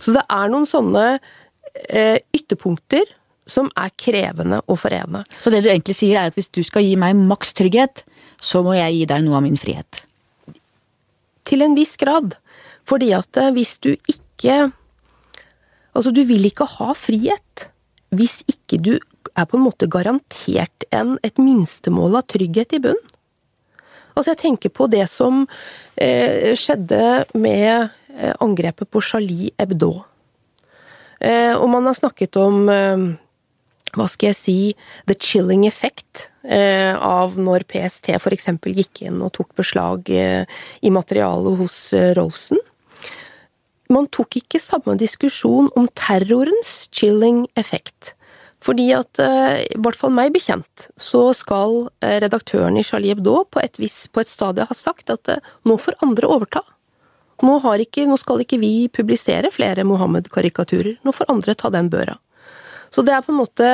[0.00, 1.06] Så det er noen sånne
[1.88, 3.04] eh, ytterpunkter
[3.48, 5.24] som er krevende å forene.
[5.42, 8.04] Så det du egentlig sier er at hvis du skal gi meg maks trygghet,
[8.42, 10.04] så må jeg gi deg noe av min frihet?
[11.48, 12.36] Til en viss grad.
[12.88, 14.72] Fordi at eh, hvis du ikke
[15.92, 17.66] Altså, du vil ikke ha frihet
[18.16, 18.94] hvis ikke du
[19.36, 23.00] er på en måte garantert en, et minstemål av trygghet i bunn.
[24.12, 25.46] Altså, jeg tenker på det som
[25.96, 29.94] eh, skjedde med eh, angrepet på Charlie Hebdo.
[31.20, 33.06] Eh, og man har snakket om eh,
[33.96, 34.58] hva skal jeg si,
[35.10, 38.48] the chilling effect eh, av når PST f.eks.
[38.72, 40.44] gikk inn og tok beslag eh,
[40.80, 42.60] i materialet hos eh, Rolfsen.
[43.92, 48.14] Man tok ikke samme diskusjon om terrorens chilling effekt.
[48.62, 53.42] Fordi at, eh, i hvert fall meg bekjent, så skal eh, redaktøren i Charlie Hebdo
[53.50, 56.62] på et, vis, på et stadie ha sagt at eh, nå får andre overta.
[57.42, 62.14] Nå, ikke, nå skal ikke vi publisere flere Mohammed-karikaturer, nå får andre ta den børa.
[62.92, 63.68] Så det er på en måte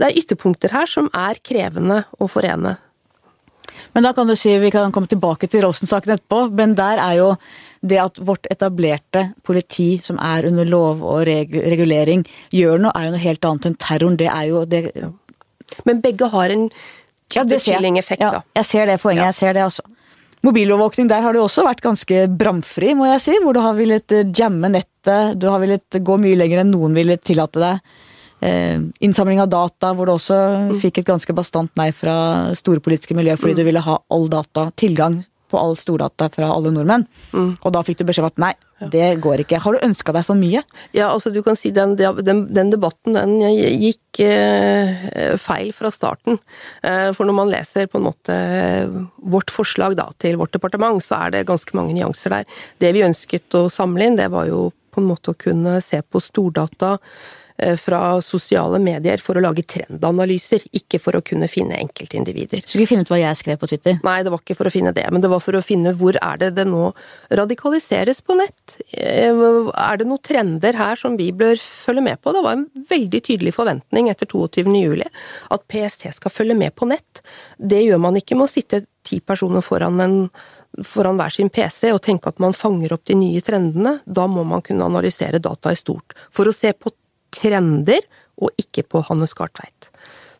[0.00, 2.78] det er ytterpunkter her som er krevende å forene.
[3.94, 7.18] Men da kan du si, Vi kan komme tilbake til Rosen-saken etterpå, men der er
[7.18, 7.28] jo
[7.80, 13.14] det at vårt etablerte politi, som er under lov og regulering, gjør noe, er jo
[13.14, 14.18] noe helt annet enn terroren.
[14.20, 14.82] Det er jo det
[15.84, 16.68] Men begge har en
[17.32, 18.42] ja, effekt, ja, da.
[18.56, 19.30] Jeg ser det poenget, ja.
[19.30, 19.82] jeg ser det også.
[20.42, 23.34] Mobilovervåkning, der har du også vært ganske bramfri, må jeg si.
[23.44, 26.96] Hvor du har villet eh, jamme nettet, du har villet gå mye lenger enn noen
[26.96, 28.08] ville tillate deg
[28.40, 30.36] innsamling av data, hvor du også
[30.70, 30.76] mm.
[30.80, 32.14] fikk et ganske bastant nei fra
[32.56, 33.58] store politiske miljø fordi mm.
[33.58, 35.18] du ville ha all data, tilgang
[35.50, 37.06] på all stordata fra alle nordmenn.
[37.34, 37.50] Mm.
[37.58, 38.52] Og da fikk du beskjed om at nei,
[38.92, 39.60] det går ikke.
[39.64, 40.62] Har du ønska deg for mye?
[40.96, 46.38] Ja, altså du kan si den, den, den debatten den gikk eh, feil fra starten.
[46.86, 48.36] Eh, for når man leser på en måte
[49.34, 52.62] vårt forslag da, til vårt departement, så er det ganske mange nyanser der.
[52.80, 56.00] Det vi ønsket å samle inn, det var jo på en måte å kunne se
[56.02, 56.96] på stordata
[57.49, 57.49] Eh,
[57.80, 62.62] fra sosiale medier for å lage trendanalyser, ikke for å kunne finne enkeltindivider.
[62.64, 63.98] Skulle du ikke finne ut hva jeg skrev på Twitter?
[64.06, 66.18] Nei, det var ikke for å finne det, men det var for å finne hvor
[66.20, 66.90] er det det nå
[67.40, 68.76] radikaliseres på nett?
[68.92, 72.34] Eh, er det noen trender her som vi bør følge med på?
[72.36, 74.66] Det var en veldig tydelig forventning etter 22.
[74.80, 75.08] juli
[75.50, 77.24] at PST skal følge med på nett.
[77.58, 80.16] Det gjør man ikke med å sitte ti personer foran en
[80.86, 84.44] foran hver sin PC og tenke at man fanger opp de nye trendene, da må
[84.46, 86.14] man kunne analysere data i stort.
[86.34, 86.92] For å se på
[87.34, 88.04] trender,
[88.40, 89.90] og ikke på Hannes Gartveit.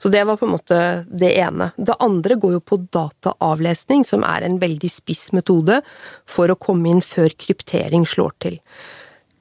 [0.00, 1.70] Så det var på en måte det ene.
[1.76, 5.82] Det andre går jo på dataavlesning, som er en veldig spiss metode
[6.24, 8.56] for å komme inn før kryptering slår til.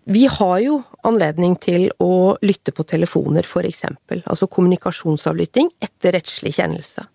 [0.10, 7.06] Vi har jo anledning til å lytte på telefoner, eksempel, altså kommunikasjonsavlytting etter rettslig kjennelse.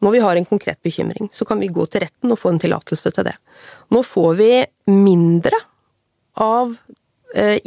[0.00, 2.60] Når vi har en konkret bekymring, så kan vi gå til retten og få en
[2.62, 3.34] tillatelse til det.
[3.92, 4.50] Nå får vi
[4.92, 5.58] mindre
[6.36, 6.76] av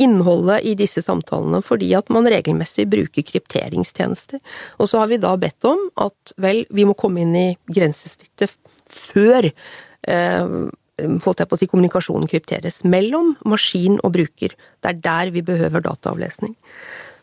[0.02, 4.42] innholdet i disse samtalene fordi at man regelmessig bruker krypteringstjenester.
[4.82, 8.56] Og så har vi da bedt om at vel, vi må komme inn i grensesnittet
[8.90, 10.56] før eh,
[11.00, 12.82] holdt jeg på å si, kommunikasjonen krypteres.
[12.88, 14.56] Mellom maskin og bruker.
[14.82, 16.56] Det er der vi behøver dataavlesning.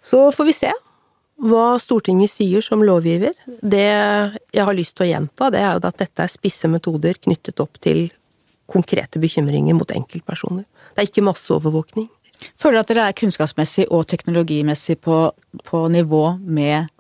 [0.04, 0.72] Så får vi se
[1.46, 3.34] hva Stortinget sier som lovgiver.
[3.60, 7.18] Det jeg har lyst til å gjenta, det er jo at dette er spisse metoder
[7.20, 8.06] knyttet opp til
[8.70, 10.64] konkrete bekymringer mot enkeltpersoner.
[10.94, 12.08] Det er ikke masseovervåkning.
[12.60, 15.20] Føler du at dere er kunnskapsmessig og teknologimessig på,
[15.64, 16.90] på nivå med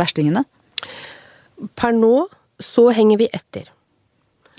[0.00, 0.44] verstingene?
[1.78, 2.26] Per nå
[2.62, 3.70] så henger vi etter.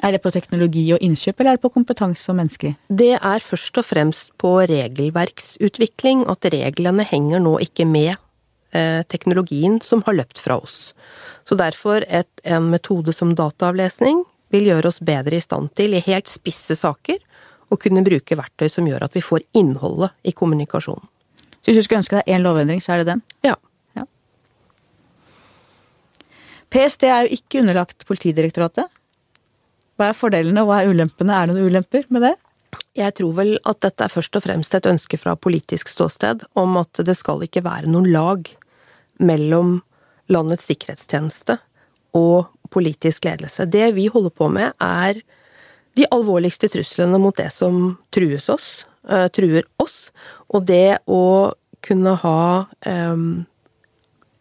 [0.04, 2.75] Er det på teknologi og innkjøp, eller er det på kompetanse og mennesker?
[2.91, 8.13] Det er først og fremst på regelverksutvikling, at reglene henger nå ikke med
[8.75, 10.93] eh, teknologien som har løpt fra oss.
[11.47, 16.04] Så derfor et, en metode som dataavlesning vil gjøre oss bedre i stand til, i
[16.06, 17.21] helt spisse saker,
[17.75, 21.05] å kunne bruke verktøy som gjør at vi får innholdet i kommunikasjonen.
[21.61, 23.23] Så hvis du skulle ønske deg én lovendring, så er det den?
[23.45, 23.55] Ja.
[23.97, 24.05] ja.
[26.69, 28.91] PST er jo ikke underlagt Politidirektoratet.
[29.95, 31.33] Hva er fordelene og hva er ulempene?
[31.33, 32.35] Er det noen ulemper med det?
[32.95, 36.77] Jeg tror vel at dette er først og fremst et ønske fra politisk ståsted om
[36.79, 38.51] at det skal ikke være noen lag
[39.19, 39.79] mellom
[40.31, 41.57] landets sikkerhetstjeneste
[42.15, 43.67] og politisk ledelse.
[43.67, 45.19] Det vi holder på med, er
[45.95, 48.69] de alvorligste truslene mot det som trues oss,
[49.10, 50.10] uh, truer oss,
[50.51, 51.53] og det å
[51.86, 52.39] kunne ha
[52.86, 53.45] um,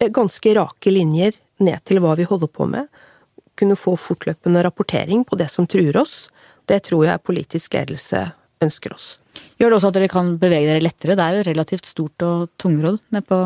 [0.01, 2.89] ganske rake linjer ned til hva vi holder på med,
[3.55, 6.29] kunne få fortløpende rapportering på det som truer oss,
[6.67, 8.25] det tror jeg politisk ledelse
[8.65, 9.15] ønsker oss.
[9.61, 11.17] Gjør det også at dere kan bevege dere lettere?
[11.19, 13.41] Det er jo relativt stort og tungrodd nedpå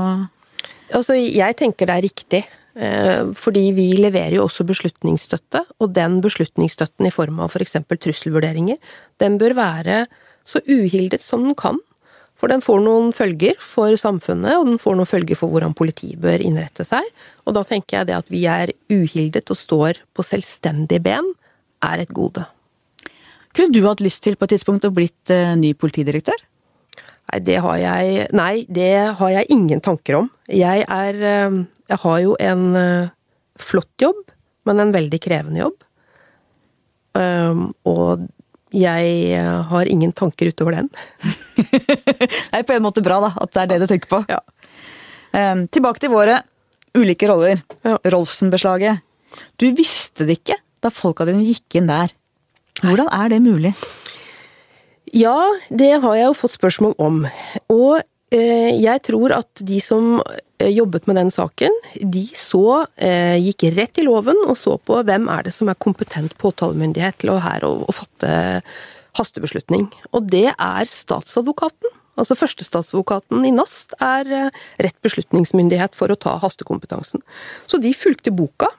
[0.88, 2.38] Altså, jeg tenker det er riktig.
[2.78, 7.74] Eh, fordi vi leverer jo også beslutningsstøtte, og den beslutningsstøtten i form av f.eks.
[7.90, 8.78] trusselvurderinger,
[9.18, 10.04] den bør være
[10.46, 11.80] så uhildet som den kan.
[12.38, 16.20] For den får noen følger for samfunnet, og den får noen følger for hvordan politiet
[16.22, 17.02] bør innrette seg.
[17.48, 21.32] Og da tenker jeg det at vi er uhildet og står på selvstendige ben,
[21.82, 22.44] er et gode.
[23.56, 26.38] Kunne du hatt lyst til på et tidspunkt å blitt uh, ny politidirektør?
[27.28, 30.30] Nei, det har jeg Nei, det har jeg ingen tanker om.
[30.46, 31.18] Jeg er
[31.50, 33.12] uh, jeg har jo en uh,
[33.58, 34.18] flott jobb,
[34.68, 35.78] men en veldig krevende jobb.
[37.18, 38.26] Um, og
[38.74, 40.90] jeg uh, har ingen tanker utover den.
[41.58, 44.22] det er på en måte bra, da, at det er det du tenker på.
[44.30, 44.42] Ja.
[45.32, 46.42] Um, tilbake til våre
[46.98, 47.62] ulike roller.
[47.86, 47.96] Ja.
[48.12, 49.04] Rolfsen-beslaget.
[49.60, 52.12] Du visste det ikke da folka dine gikk inn der.
[52.84, 53.72] Hvordan er det mulig?
[55.16, 55.40] Ja,
[55.72, 57.24] det har jeg jo fått spørsmål om.
[57.72, 63.36] Og Eh, jeg tror at de som eh, jobbet med den saken, de så eh,
[63.38, 67.34] gikk rett i loven og så på hvem er det som er kompetent påtalemyndighet til
[67.34, 68.32] å her å, å fatte
[69.18, 69.86] hastebeslutning.
[70.12, 71.94] Og det er statsadvokaten.
[72.18, 74.50] Altså førstestatsadvokaten i NAST er
[74.82, 77.22] rett beslutningsmyndighet for å ta hastekompetansen.
[77.70, 78.72] Så de fulgte boka.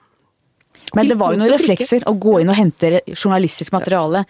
[0.96, 4.24] Men det var jo noen reflekser å gå inn og hente journalistisk materiale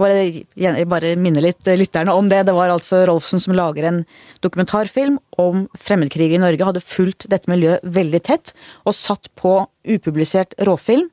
[0.00, 2.42] bare, bare minne litt lytterne om det.
[2.48, 4.02] Det var altså Rolfsen som lager en
[4.44, 6.66] dokumentarfilm om fremmedkrig i Norge.
[6.66, 8.54] Hadde fulgt dette miljøet veldig tett,
[8.84, 11.08] og satt på upublisert råfilm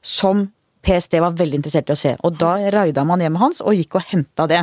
[0.00, 0.48] som
[0.86, 2.14] PST var veldig interessert i å se.
[2.24, 4.62] Og da raida man hjemmet hans og gikk og henta det.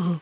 [0.00, 0.14] Mm.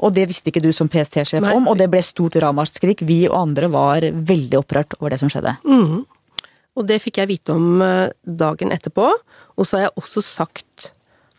[0.00, 3.02] Og det visste ikke du som PST-sjef om, og det ble stort ramaskrik.
[3.04, 5.58] Vi og andre var veldig opprørt over det som skjedde.
[5.68, 6.06] Mm.
[6.78, 9.10] Og det fikk jeg vite om eh, dagen etterpå.
[9.58, 10.92] Og så har jeg også sagt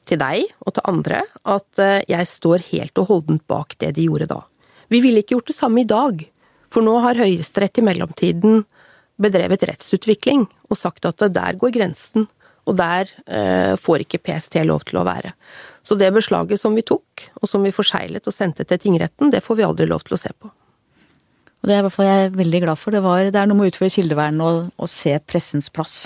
[0.09, 4.07] til deg og til andre at eh, jeg står helt og holdent bak det de
[4.09, 4.41] gjorde da.
[4.89, 6.25] Vi ville ikke gjort det samme i dag,
[6.73, 8.63] for nå har Høyesterett i mellomtiden
[9.21, 12.27] bedrevet rettsutvikling og sagt at der går grensen,
[12.69, 15.33] og der eh, får ikke PST lov til å være.
[15.85, 19.43] Så det beslaget som vi tok, og som vi forseglet og sendte til tingretten, det
[19.45, 20.51] får vi aldri lov til å se på.
[21.59, 22.95] Og Det er i hvert fall jeg er veldig glad for.
[22.95, 25.97] Det, var, det er noe med å utføre kildevern og, og se pressens plass.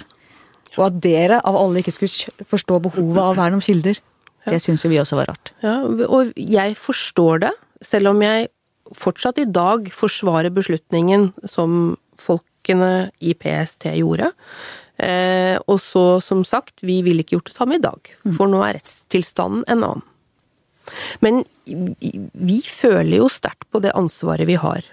[0.80, 4.00] Og at dere av alle ikke skulle forstå behovet av vern om kilder.
[4.44, 5.54] Det syns jo vi også var rart.
[5.64, 7.54] Ja, og jeg forstår det,
[7.86, 8.50] selv om jeg
[8.98, 14.34] fortsatt i dag forsvarer beslutningen som folkene i PST gjorde.
[15.02, 18.36] Eh, og så, som sagt, vi ville ikke gjort det samme i dag, mm.
[18.38, 20.10] for nå er rettstilstanden en annen.
[21.24, 24.84] Men vi føler jo sterkt på det ansvaret vi har.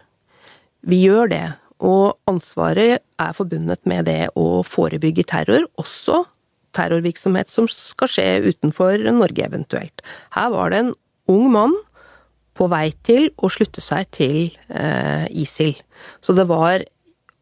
[0.87, 1.45] Vi gjør det,
[1.81, 6.25] og ansvaret er forbundet med det å forebygge terror, også
[6.77, 10.05] terrorvirksomhet som skal skje utenfor Norge eventuelt.
[10.37, 10.93] Her var det en
[11.33, 11.75] ung mann
[12.59, 14.39] på vei til å slutte seg til
[14.69, 15.79] eh, ISIL.
[16.21, 16.85] Så det var,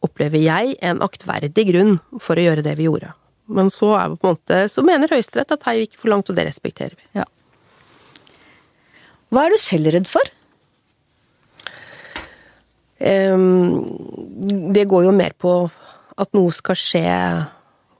[0.04, 3.10] opplever jeg, en aktverdig grunn for å gjøre det vi gjorde.
[3.48, 6.38] Men så, er på en måte, så mener Høyesterett at her gikk for langt, og
[6.38, 7.06] det respekterer vi.
[7.18, 7.26] Ja.
[9.32, 10.34] Hva er du selv redd for?
[12.98, 15.52] Det går jo mer på
[16.18, 17.06] at noe skal skje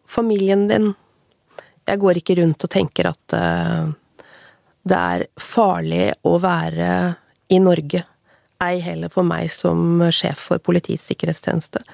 [0.08, 0.92] familien din.
[1.88, 3.90] Jeg går ikke rundt og tenker at eh,
[4.88, 6.92] det er farlig å være
[7.52, 8.04] i Norge.
[8.64, 11.84] Ei heller for meg som sjef for Politiets sikkerhetstjeneste.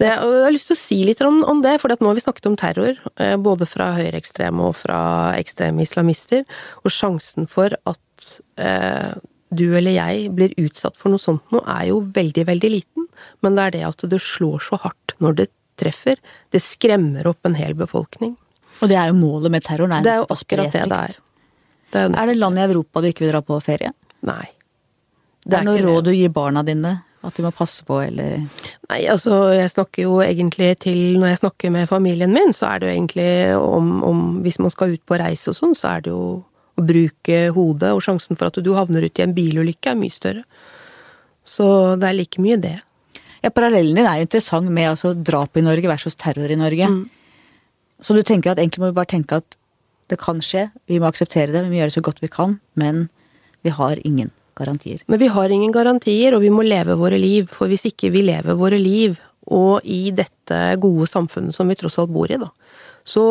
[0.00, 2.24] Det, jeg har lyst til å si litt om, om det, for nå har vi
[2.24, 4.98] snakket om terror, eh, både fra høyreekstreme og fra
[5.38, 6.42] ekstreme islamister,
[6.82, 9.14] og sjansen for at eh,
[9.56, 13.08] du eller jeg blir utsatt for noe sånt nå, er jo veldig, veldig liten.
[13.44, 15.48] Men det er det at det slår så hardt når det
[15.80, 16.20] treffer.
[16.54, 18.34] Det skremmer opp en hel befolkning.
[18.82, 20.02] Og det er jo målet med terroren.
[20.04, 21.16] Det er jo akkurat det det er.
[21.94, 23.92] Det er, er, det land i Europa du ikke vil dra på ferie?
[24.26, 24.46] Nei.
[25.44, 26.96] Det er, det er noe råd du gir barna dine?
[27.24, 28.42] At de må passe på, eller
[28.90, 32.82] Nei, altså, jeg snakker jo egentlig til Når jeg snakker med familien min, så er
[32.82, 36.04] det jo egentlig om, om Hvis man skal ut på reise og sånn, så er
[36.04, 36.26] det jo
[36.74, 40.14] å bruke hodet, og sjansen for at du havner ut i en bilulykke er mye
[40.14, 40.44] større.
[41.44, 41.66] Så
[42.00, 42.78] det er like mye det.
[43.44, 46.88] Ja, parallellen din er jo interessant med altså, drap i Norge versus terror i Norge.
[46.88, 47.02] Mm.
[48.00, 49.58] Så du tenker at egentlig må vi bare tenke at
[50.12, 53.06] det kan skje, vi må akseptere det, vi må gjøre så godt vi kan, men
[53.64, 55.00] vi har ingen garantier.
[55.06, 57.48] Men vi har ingen garantier, og vi må leve våre liv.
[57.52, 59.16] For hvis ikke vi lever våre liv,
[59.52, 62.48] og i dette gode samfunnet som vi tross alt bor i, da,
[63.04, 63.24] så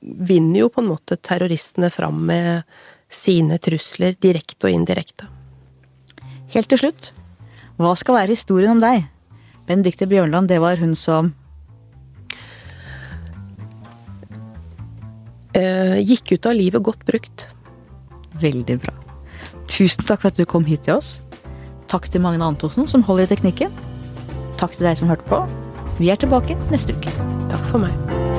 [0.00, 2.62] vinner jo på en måte terroristene fram med
[3.10, 5.26] sine trusler, direkte og indirekte.
[6.54, 7.10] Helt til slutt,
[7.80, 9.06] hva skal være historien om deg?
[9.66, 11.32] Benedicte Bjørnland, det var hun som
[15.54, 17.48] eh, Gikk ut av livet godt brukt.
[18.40, 18.94] Veldig bra.
[19.70, 21.18] Tusen takk for at du kom hit til oss.
[21.90, 23.74] Takk til Magne Antonsen, som holder i teknikken.
[24.58, 25.42] Takk til deg som hørte på.
[25.98, 27.14] Vi er tilbake neste uke.
[27.50, 28.29] Takk for meg.